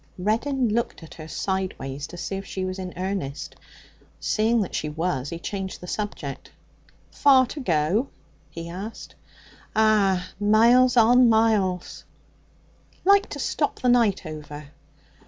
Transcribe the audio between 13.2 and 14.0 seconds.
to stop the